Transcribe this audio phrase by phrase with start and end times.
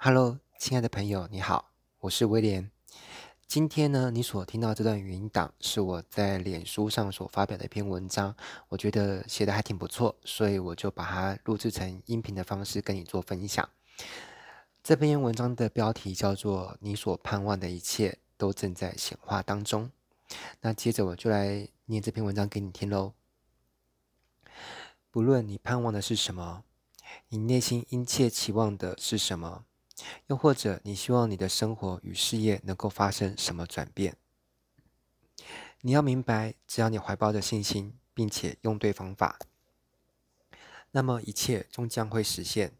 [0.00, 2.70] Hello，亲爱的朋友，你好，我是威廉。
[3.48, 8.32] 今天呢，你所听到这段语音档是我在脸书上所发表的一篇文章，
[8.68, 13.68] 我觉得写的还挺不错，所以我就把它录制成音频的方式跟你做分享。
[14.84, 19.90] 这篇文章的标题叫做“你所盼望的一切都正在显化当中”。
[20.62, 23.14] 那接着我就来念这篇文章给你听喽。
[25.10, 26.62] 不论你盼望的是什么，
[27.30, 29.64] 你内心殷切期望的是什么。
[30.26, 34.16] 又或者，你希望你的生活与事业能够发生什么转变？
[35.80, 39.38] 你要明白，只要你怀抱着信心，并且用对方法，
[40.90, 42.72] 那么一切终将会实现。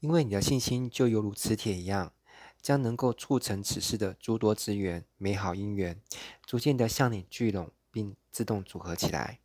[0.00, 2.12] 因为你的信心就犹如磁铁一样，
[2.60, 6.00] 将能够促成此事的诸多资源、美好因缘，
[6.44, 9.40] 逐渐的向你聚拢，并自动组合起来。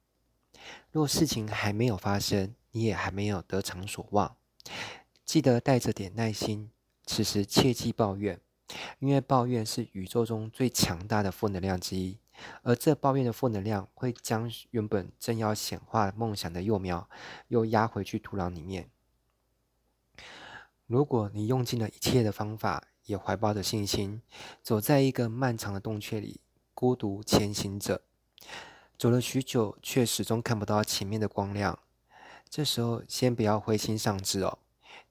[0.91, 4.37] 若事情还没有发生，你也还没有得偿所望，
[5.25, 6.71] 记得带着点耐心。
[7.05, 8.39] 此时切忌抱怨，
[8.99, 12.17] 因为抱怨是宇宙中最强大的负能量之一，
[12.63, 17.09] 而这抱怨的负能量会将原本正要显化梦想的幼苗
[17.47, 18.89] 又压回去土壤里面。
[20.87, 24.21] 如果你用尽了一切的方法，也怀抱着信心，
[24.61, 26.41] 走在一个漫长的洞穴里，
[26.73, 28.01] 孤独前行着，
[28.97, 31.77] 走了许久，却始终看不到前面的光亮，
[32.49, 34.59] 这时候先不要灰心丧志哦。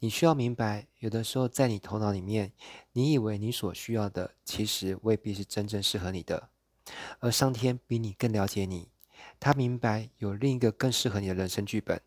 [0.00, 2.52] 你需要明白，有的时候在你头脑里面，
[2.92, 6.50] 你以为你所需要的，其实未必是真正适合你的。
[7.20, 8.90] 而上天比你更了解你，
[9.40, 12.00] 他明白有另一个更适合你的人生剧本。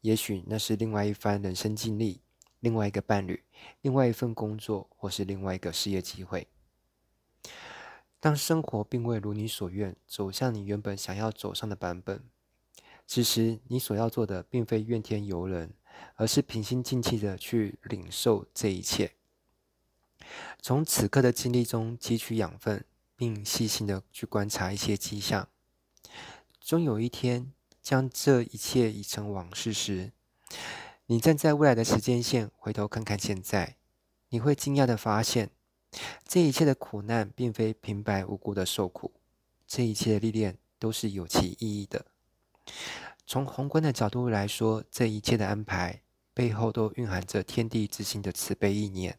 [0.00, 2.20] 也许那是另外一番人生经历，
[2.60, 3.44] 另外一个伴侣，
[3.82, 6.48] 另外一份工作，或是另外一个事业机会。
[8.18, 12.24] 当生活并未如你所愿，走向你原本想要走上的版本，
[13.06, 15.72] 此时你所要做的，并非怨天尤人。
[16.16, 19.12] 而是平心静气的去领受这一切，
[20.62, 22.84] 从此刻的经历中汲取养分，
[23.16, 25.48] 并细心的去观察一些迹象。
[26.60, 27.52] 终有一天，
[27.82, 30.12] 将这一切已成往事时，
[31.06, 33.76] 你站在未来的时间线，回头看看现在，
[34.30, 35.50] 你会惊讶的发现，
[36.26, 39.12] 这一切的苦难并非平白无故的受苦，
[39.66, 42.06] 这一切的历练都是有其意义的。
[43.26, 46.02] 从宏观的角度来说，这一切的安排
[46.34, 49.18] 背后都蕴含着天地之心的慈悲意念。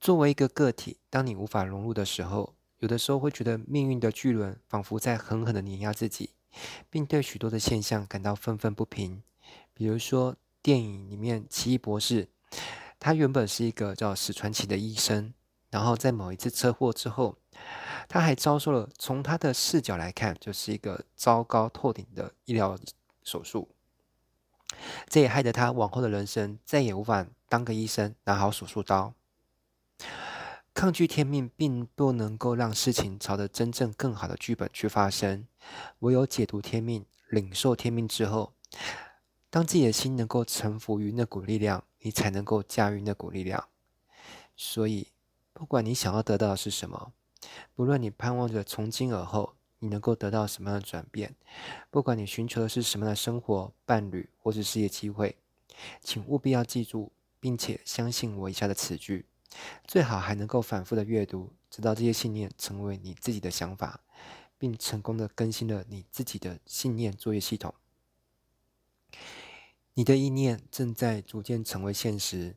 [0.00, 6.30] 作为一个个体，当你无法融入的时候，有的时候会觉得命运的巨轮仿佛在狠狠的碾压自己，
[6.88, 9.22] 并对许多的现象感到愤愤不平。
[9.74, 12.28] 比如说，电影里面奇异博士，
[12.98, 15.34] 他原本是一个叫史传奇的医生，
[15.70, 17.36] 然后在某一次车祸之后。
[18.08, 22.78] 他还遭受了，从他的视角来看，就是一个糟糕透顶的医疗
[23.22, 23.68] 手术。
[25.08, 29.14] 这也害得他往后的人生再也无法当个医生，拿好手术刀。
[30.74, 35.46] 抗拒天命，并不能够让事情朝着真正更好的剧本去发生。
[36.00, 38.52] 唯有解读天命，领受天命之后，
[39.48, 43.68] 当自己的心能够臣服于那股力量，你才能够驾驭那股力量。
[44.54, 45.08] 所以，
[45.54, 47.12] 不管你想要得到的是什么。
[47.74, 51.34] 不论你盼望着从今而后你能够得到什么样的转变，
[51.90, 55.36] 不管你寻求的是什么样的生活、伴侣或是事业机会，
[56.00, 59.26] 请务必要记住，并且相信我以下的词句，
[59.86, 64.00] 最好还能够反复的阅读，直到这些信念成为你自己的想法，
[64.56, 67.74] 并成功的更新了你自己的信念作业系统。
[69.94, 72.56] 你的意念正在逐渐成为现实。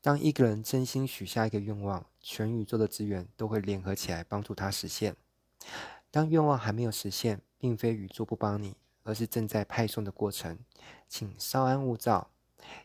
[0.00, 5.16] 当一个人真心许下一个愿望，全宇宙的资源都会联合起来帮助他实现。
[6.10, 10.58] 当愿望还没有实现，并非宇宙不帮你，而是正在派送的过程，
[11.08, 12.30] 请稍安勿躁。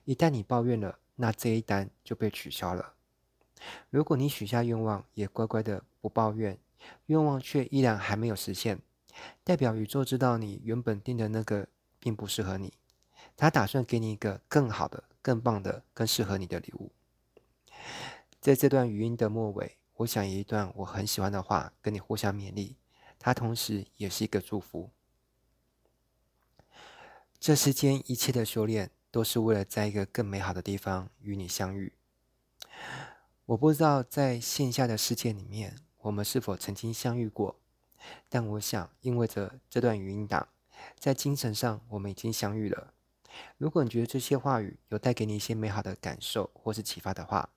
[0.06, 2.94] 一旦你抱怨了，那这一单就被取消了。
[3.92, 6.58] 如果你许下愿望，也乖乖的不抱怨，
[7.06, 8.80] 愿望却依然还没有实现，
[9.44, 11.68] 代表宇宙知道你原本定的那个
[12.00, 12.74] 并不适合你，
[13.38, 16.92] 他打算给你一个更好的、更棒的、更适合你的礼物。
[18.44, 22.76] 在这段语音的末尾，我想一段我很喜欢的话跟你互相勉励，
[23.18, 24.92] 它同时也是一个祝福。
[27.40, 31.94] 这世间一切的修炼，都是为了在一个更美好的地方与你相遇。
[33.46, 37.62] 我不知道在线下的世界里面，我们是否曾经相遇过，
[38.28, 40.50] 但我想，因为着这段语音档，
[41.00, 42.94] 在精神上我们已经相遇了。
[43.58, 47.50] 如果你觉得这些话语有带给你一些美好的感受或是启发的话，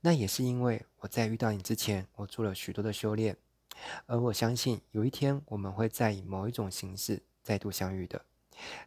[0.00, 3.36] 那也是因为我在遇到你之前，我做了许多的修炼，
[4.06, 8.24] 而我相信有一天我们会在以某一种形式再度相遇的。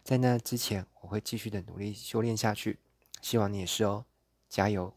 [0.04, 2.80] 在那之前，我会继续的努力修炼下去，
[3.22, 4.06] 希望你也是哦，
[4.50, 4.94] 加油！